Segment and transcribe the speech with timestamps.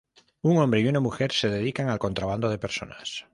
[0.41, 3.25] Un hombre y una mujer se dedican al contrabando de personas.